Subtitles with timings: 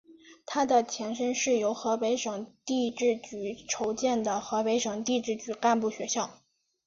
[0.47, 6.41] 他的前身是由河北省地质局筹建的河北省地质局干部学校。